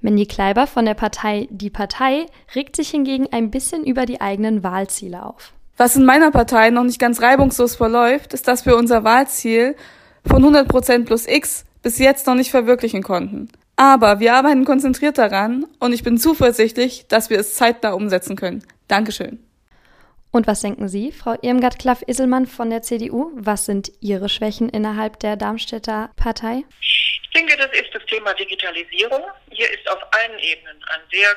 Mandy 0.00 0.26
Kleiber 0.26 0.66
von 0.66 0.84
der 0.84 0.94
Partei 0.94 1.46
Die 1.50 1.70
Partei 1.70 2.26
regt 2.54 2.74
sich 2.74 2.90
hingegen 2.90 3.28
ein 3.30 3.50
bisschen 3.50 3.84
über 3.84 4.04
die 4.04 4.20
eigenen 4.20 4.64
Wahlziele 4.64 5.24
auf. 5.24 5.52
Was 5.76 5.96
in 5.96 6.04
meiner 6.04 6.30
Partei 6.30 6.70
noch 6.70 6.84
nicht 6.84 6.98
ganz 6.98 7.22
reibungslos 7.22 7.76
verläuft, 7.76 8.34
ist, 8.34 8.48
dass 8.48 8.66
wir 8.66 8.76
unser 8.76 9.04
Wahlziel 9.04 9.76
von 10.26 10.44
100% 10.44 11.04
plus 11.04 11.26
X 11.28 11.64
bis 11.82 11.98
jetzt 11.98 12.26
noch 12.26 12.34
nicht 12.34 12.50
verwirklichen 12.50 13.02
konnten. 13.02 13.50
Aber 13.76 14.20
wir 14.20 14.34
arbeiten 14.34 14.64
konzentriert 14.64 15.18
daran 15.18 15.66
und 15.80 15.92
ich 15.92 16.02
bin 16.02 16.18
zuversichtlich, 16.18 17.06
dass 17.08 17.30
wir 17.30 17.38
es 17.38 17.54
zeitnah 17.54 17.92
umsetzen 17.92 18.36
können. 18.36 18.64
Dankeschön. 18.88 19.44
Und 20.30 20.46
was 20.46 20.60
denken 20.60 20.88
Sie, 20.88 21.12
Frau 21.12 21.36
Irmgard-Klaff-Isselmann 21.42 22.46
von 22.46 22.70
der 22.70 22.80
CDU? 22.80 23.32
Was 23.34 23.66
sind 23.66 23.92
Ihre 24.00 24.30
Schwächen 24.30 24.70
innerhalb 24.70 25.20
der 25.20 25.36
Darmstädter 25.36 26.10
Partei? 26.16 26.64
Ich 26.80 27.30
denke, 27.34 27.56
das 27.56 27.70
ist 27.72 27.94
das 27.94 28.04
Thema 28.06 28.32
Digitalisierung. 28.34 29.22
Hier 29.50 29.70
ist 29.70 29.90
auf 29.90 30.00
allen 30.12 30.38
Ebenen 30.38 30.82
ein 30.94 31.00
sehr, 31.10 31.28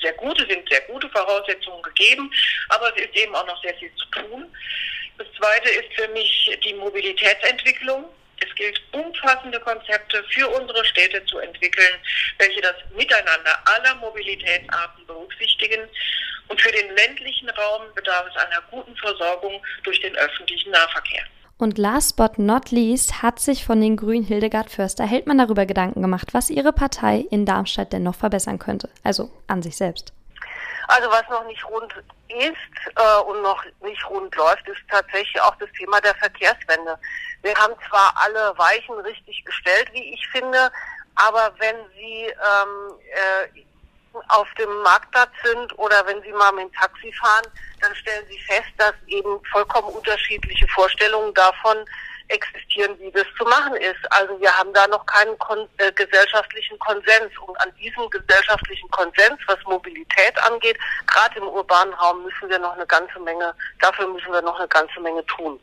sehr 0.00 0.12
gute, 0.14 0.46
sind 0.46 0.68
sehr 0.68 0.82
gute 0.82 1.08
Voraussetzungen 1.10 1.82
gegeben, 1.82 2.30
aber 2.68 2.94
es 2.94 3.02
ist 3.02 3.16
eben 3.16 3.34
auch 3.34 3.46
noch 3.46 3.60
sehr 3.60 3.74
viel 3.74 3.90
zu 3.96 4.06
tun. 4.06 4.44
Das 5.18 5.26
zweite 5.36 5.70
ist 5.70 5.92
für 5.94 6.08
mich 6.12 6.58
die 6.64 6.74
Mobilitätsentwicklung. 6.74 8.04
Es 8.40 8.54
gilt, 8.54 8.80
umfassende 8.92 9.60
Konzepte 9.60 10.22
für 10.30 10.48
unsere 10.48 10.84
Städte 10.84 11.24
zu 11.26 11.38
entwickeln, 11.38 11.94
welche 12.38 12.60
das 12.60 12.76
Miteinander 12.94 13.58
aller 13.64 13.94
Mobilitätsarten 13.96 15.06
berücksichtigen. 15.06 15.88
Und 16.48 16.60
für 16.60 16.72
den 16.72 16.94
ländlichen 16.94 17.50
Raum 17.50 17.82
bedarf 17.94 18.26
es 18.30 18.36
einer 18.36 18.62
guten 18.70 18.96
Versorgung 18.96 19.62
durch 19.82 20.00
den 20.00 20.16
öffentlichen 20.16 20.70
Nahverkehr. 20.70 21.24
Und 21.58 21.76
last 21.76 22.16
but 22.16 22.38
not 22.38 22.70
least 22.70 23.20
hat 23.20 23.40
sich 23.40 23.64
von 23.64 23.80
den 23.80 23.96
Grünen 23.96 24.24
Hildegard 24.24 24.70
Förster-Heldmann 24.70 25.38
darüber 25.38 25.66
Gedanken 25.66 26.02
gemacht, 26.02 26.28
was 26.32 26.50
ihre 26.50 26.72
Partei 26.72 27.24
in 27.32 27.44
Darmstadt 27.44 27.92
denn 27.92 28.04
noch 28.04 28.14
verbessern 28.14 28.60
könnte. 28.60 28.88
Also 29.02 29.28
an 29.48 29.62
sich 29.62 29.76
selbst. 29.76 30.12
Also 30.86 31.10
was 31.10 31.28
noch 31.28 31.44
nicht 31.46 31.68
rund 31.68 31.92
ist 32.28 32.96
äh, 32.96 33.20
und 33.28 33.42
noch 33.42 33.62
nicht 33.82 34.08
rund 34.08 34.34
läuft, 34.36 34.66
ist 34.68 34.80
tatsächlich 34.88 35.40
auch 35.42 35.54
das 35.56 35.68
Thema 35.72 36.00
der 36.00 36.14
Verkehrswende. 36.14 36.98
Wir 37.42 37.54
haben 37.54 37.74
zwar 37.88 38.14
alle 38.16 38.56
Weichen 38.58 38.98
richtig 39.00 39.44
gestellt, 39.44 39.88
wie 39.92 40.12
ich 40.12 40.28
finde, 40.28 40.70
aber 41.14 41.52
wenn 41.58 41.76
Sie 41.96 42.24
ähm, 42.24 42.94
äh, 43.12 43.60
auf 44.28 44.48
dem 44.54 44.72
Marktplatz 44.82 45.30
sind 45.44 45.78
oder 45.78 46.06
wenn 46.06 46.20
Sie 46.22 46.32
mal 46.32 46.52
mit 46.52 46.64
dem 46.64 46.72
Taxi 46.72 47.12
fahren, 47.12 47.46
dann 47.80 47.94
stellen 47.94 48.26
Sie 48.28 48.40
fest, 48.42 48.70
dass 48.78 48.94
eben 49.06 49.40
vollkommen 49.52 49.88
unterschiedliche 49.88 50.66
Vorstellungen 50.68 51.32
davon 51.34 51.84
existieren, 52.28 52.98
wie 53.00 53.10
das 53.10 53.26
zu 53.36 53.44
machen 53.44 53.74
ist. 53.76 54.00
Also 54.10 54.38
wir 54.40 54.52
haben 54.56 54.72
da 54.74 54.86
noch 54.88 55.04
keinen 55.06 55.38
kon 55.38 55.68
äh, 55.78 55.90
gesellschaftlichen 55.92 56.78
Konsens. 56.78 57.36
Und 57.46 57.60
an 57.60 57.74
diesem 57.76 58.08
gesellschaftlichen 58.10 58.90
Konsens, 58.90 59.38
was 59.46 59.58
Mobilität 59.64 60.38
angeht, 60.44 60.78
gerade 61.06 61.38
im 61.38 61.48
urbanen 61.48 61.94
Raum, 61.94 62.22
müssen 62.24 62.48
wir 62.48 62.58
noch 62.58 62.74
eine 62.74 62.86
ganze 62.86 63.18
Menge, 63.20 63.54
dafür 63.80 64.06
müssen 64.08 64.32
wir 64.32 64.42
noch 64.42 64.58
eine 64.58 64.68
ganze 64.68 65.00
Menge 65.00 65.24
tun. 65.26 65.58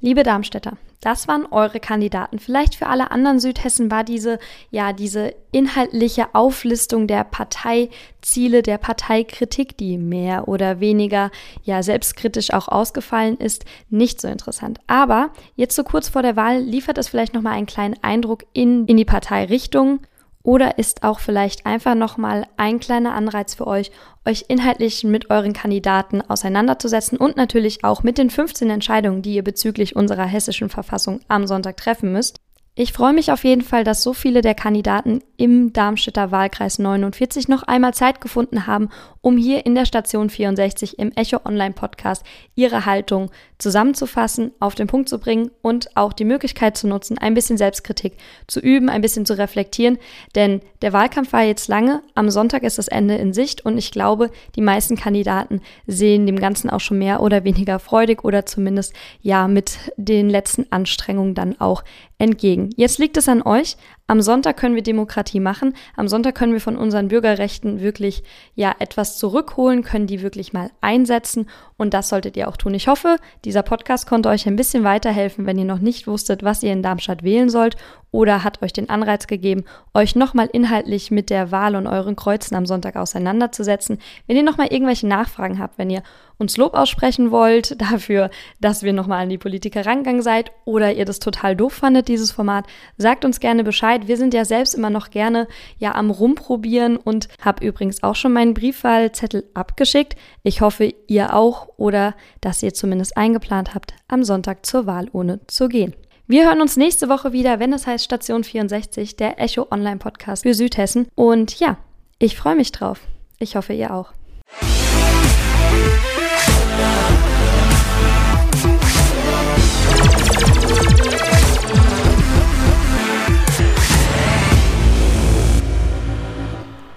Liebe 0.00 0.22
Darmstädter, 0.22 0.76
das 1.00 1.28
waren 1.28 1.46
eure 1.46 1.80
Kandidaten. 1.80 2.38
Vielleicht 2.38 2.74
für 2.74 2.86
alle 2.86 3.10
anderen 3.10 3.40
Südhessen 3.40 3.90
war 3.90 4.04
diese, 4.04 4.38
ja, 4.70 4.92
diese 4.92 5.34
inhaltliche 5.52 6.34
Auflistung 6.34 7.06
der 7.06 7.24
Parteiziele, 7.24 8.62
der 8.62 8.78
Parteikritik, 8.78 9.76
die 9.76 9.98
mehr 9.98 10.48
oder 10.48 10.80
weniger, 10.80 11.30
ja, 11.62 11.82
selbstkritisch 11.82 12.52
auch 12.52 12.68
ausgefallen 12.68 13.36
ist, 13.36 13.64
nicht 13.88 14.20
so 14.20 14.28
interessant. 14.28 14.80
Aber 14.86 15.30
jetzt 15.54 15.76
so 15.76 15.84
kurz 15.84 16.08
vor 16.08 16.22
der 16.22 16.36
Wahl 16.36 16.60
liefert 16.60 16.98
es 16.98 17.08
vielleicht 17.08 17.34
nochmal 17.34 17.54
einen 17.54 17.66
kleinen 17.66 17.96
Eindruck 18.02 18.44
in, 18.52 18.86
in 18.86 18.96
die 18.96 19.04
Parteirichtung 19.04 20.00
oder 20.46 20.78
ist 20.78 21.02
auch 21.02 21.18
vielleicht 21.18 21.66
einfach 21.66 21.96
nochmal 21.96 22.46
ein 22.56 22.78
kleiner 22.78 23.14
Anreiz 23.14 23.54
für 23.54 23.66
euch, 23.66 23.90
euch 24.24 24.44
inhaltlich 24.46 25.02
mit 25.02 25.28
euren 25.28 25.52
Kandidaten 25.52 26.22
auseinanderzusetzen 26.22 27.18
und 27.18 27.36
natürlich 27.36 27.82
auch 27.82 28.04
mit 28.04 28.16
den 28.16 28.30
15 28.30 28.70
Entscheidungen, 28.70 29.22
die 29.22 29.34
ihr 29.34 29.42
bezüglich 29.42 29.96
unserer 29.96 30.24
hessischen 30.24 30.68
Verfassung 30.68 31.20
am 31.26 31.48
Sonntag 31.48 31.76
treffen 31.76 32.12
müsst. 32.12 32.38
Ich 32.76 32.92
freue 32.92 33.12
mich 33.12 33.32
auf 33.32 33.42
jeden 33.42 33.62
Fall, 33.62 33.82
dass 33.82 34.04
so 34.04 34.12
viele 34.12 34.40
der 34.40 34.54
Kandidaten 34.54 35.20
im 35.36 35.72
Darmstädter 35.72 36.30
Wahlkreis 36.30 36.78
49 36.78 37.48
noch 37.48 37.62
einmal 37.62 37.94
Zeit 37.94 38.20
gefunden 38.20 38.66
haben, 38.66 38.88
um 39.20 39.36
hier 39.36 39.66
in 39.66 39.74
der 39.74 39.86
Station 39.86 40.30
64 40.30 40.98
im 40.98 41.12
Echo 41.12 41.40
Online 41.44 41.74
Podcast 41.74 42.24
ihre 42.54 42.86
Haltung 42.86 43.30
zusammenzufassen, 43.58 44.52
auf 44.60 44.74
den 44.74 44.86
Punkt 44.86 45.08
zu 45.08 45.18
bringen 45.18 45.50
und 45.62 45.96
auch 45.96 46.12
die 46.12 46.24
Möglichkeit 46.24 46.76
zu 46.76 46.86
nutzen, 46.86 47.18
ein 47.18 47.34
bisschen 47.34 47.56
Selbstkritik 47.56 48.14
zu 48.46 48.60
üben, 48.60 48.88
ein 48.88 49.00
bisschen 49.00 49.26
zu 49.26 49.36
reflektieren. 49.36 49.98
Denn 50.34 50.60
der 50.82 50.92
Wahlkampf 50.92 51.32
war 51.32 51.42
jetzt 51.42 51.68
lange, 51.68 52.02
am 52.14 52.30
Sonntag 52.30 52.62
ist 52.62 52.78
das 52.78 52.88
Ende 52.88 53.16
in 53.16 53.32
Sicht 53.32 53.64
und 53.64 53.78
ich 53.78 53.90
glaube, 53.90 54.30
die 54.54 54.60
meisten 54.60 54.96
Kandidaten 54.96 55.60
sehen 55.86 56.26
dem 56.26 56.38
Ganzen 56.38 56.70
auch 56.70 56.80
schon 56.80 56.98
mehr 56.98 57.20
oder 57.20 57.44
weniger 57.44 57.78
freudig 57.78 58.24
oder 58.24 58.46
zumindest 58.46 58.92
ja 59.22 59.48
mit 59.48 59.78
den 59.96 60.28
letzten 60.28 60.70
Anstrengungen 60.70 61.34
dann 61.34 61.60
auch 61.60 61.82
entgegen. 62.18 62.70
Jetzt 62.76 62.98
liegt 62.98 63.16
es 63.16 63.28
an 63.28 63.42
euch. 63.42 63.76
Am 64.08 64.20
Sonntag 64.20 64.56
können 64.56 64.76
wir 64.76 64.84
Demokratie 64.84 65.40
machen. 65.40 65.74
Am 65.96 66.06
Sonntag 66.06 66.36
können 66.36 66.52
wir 66.52 66.60
von 66.60 66.76
unseren 66.76 67.08
Bürgerrechten 67.08 67.80
wirklich 67.80 68.22
ja 68.54 68.72
etwas 68.78 69.18
zurückholen, 69.18 69.82
können 69.82 70.06
die 70.06 70.22
wirklich 70.22 70.52
mal 70.52 70.70
einsetzen 70.80 71.48
und 71.76 71.92
das 71.92 72.08
solltet 72.08 72.36
ihr 72.36 72.46
auch 72.46 72.56
tun. 72.56 72.72
Ich 72.74 72.86
hoffe, 72.86 73.16
dieser 73.44 73.64
Podcast 73.64 74.06
konnte 74.06 74.28
euch 74.28 74.46
ein 74.46 74.54
bisschen 74.54 74.84
weiterhelfen, 74.84 75.44
wenn 75.44 75.58
ihr 75.58 75.64
noch 75.64 75.80
nicht 75.80 76.06
wusstet, 76.06 76.44
was 76.44 76.62
ihr 76.62 76.72
in 76.72 76.84
Darmstadt 76.84 77.24
wählen 77.24 77.50
sollt 77.50 77.76
oder 78.12 78.44
hat 78.44 78.62
euch 78.62 78.72
den 78.72 78.88
Anreiz 78.88 79.26
gegeben, 79.26 79.64
euch 79.92 80.14
nochmal 80.14 80.48
inhaltlich 80.52 81.10
mit 81.10 81.28
der 81.28 81.50
Wahl 81.50 81.74
und 81.74 81.88
euren 81.88 82.14
Kreuzen 82.14 82.54
am 82.54 82.64
Sonntag 82.64 82.94
auseinanderzusetzen. 82.94 83.98
Wenn 84.28 84.36
ihr 84.36 84.44
nochmal 84.44 84.68
irgendwelche 84.68 85.08
Nachfragen 85.08 85.58
habt, 85.58 85.78
wenn 85.78 85.90
ihr 85.90 86.04
uns 86.38 86.56
Lob 86.56 86.74
aussprechen 86.74 87.30
wollt 87.30 87.80
dafür, 87.80 88.30
dass 88.60 88.82
wir 88.82 88.92
nochmal 88.92 89.22
an 89.22 89.28
die 89.28 89.38
Politiker 89.38 89.86
rangegangen 89.86 90.22
seid 90.22 90.52
oder 90.64 90.92
ihr 90.94 91.04
das 91.04 91.18
total 91.18 91.56
doof 91.56 91.72
fandet, 91.72 92.08
dieses 92.08 92.32
Format, 92.32 92.66
sagt 92.96 93.24
uns 93.24 93.40
gerne 93.40 93.64
Bescheid. 93.64 94.08
Wir 94.08 94.16
sind 94.16 94.34
ja 94.34 94.44
selbst 94.44 94.74
immer 94.74 94.90
noch 94.90 95.10
gerne 95.10 95.48
ja 95.78 95.94
am 95.94 96.10
rumprobieren 96.10 96.96
und 96.96 97.28
habe 97.40 97.64
übrigens 97.64 98.02
auch 98.02 98.16
schon 98.16 98.32
meinen 98.32 98.54
Briefwahlzettel 98.54 99.44
abgeschickt. 99.54 100.16
Ich 100.42 100.60
hoffe, 100.60 100.94
ihr 101.06 101.34
auch 101.34 101.68
oder 101.76 102.14
dass 102.40 102.62
ihr 102.62 102.74
zumindest 102.74 103.16
eingeplant 103.16 103.74
habt, 103.74 103.94
am 104.08 104.24
Sonntag 104.24 104.66
zur 104.66 104.86
Wahlurne 104.86 105.40
zu 105.46 105.68
gehen. 105.68 105.94
Wir 106.28 106.46
hören 106.46 106.60
uns 106.60 106.76
nächste 106.76 107.08
Woche 107.08 107.32
wieder, 107.32 107.60
wenn 107.60 107.72
es 107.72 107.86
heißt 107.86 108.04
Station 108.04 108.42
64, 108.42 109.14
der 109.14 109.40
Echo 109.40 109.68
Online 109.70 109.98
Podcast 109.98 110.42
für 110.42 110.54
Südhessen. 110.54 111.06
Und 111.14 111.60
ja, 111.60 111.78
ich 112.18 112.36
freue 112.36 112.56
mich 112.56 112.72
drauf. 112.72 113.00
Ich 113.38 113.54
hoffe, 113.54 113.74
ihr 113.74 113.94
auch. 113.94 114.12